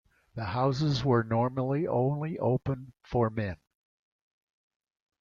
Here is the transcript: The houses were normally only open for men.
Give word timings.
The 0.33 0.45
houses 0.45 1.05
were 1.05 1.23
normally 1.23 1.85
only 1.87 2.35
open 2.39 2.93
for 3.03 3.29
men. 3.29 3.57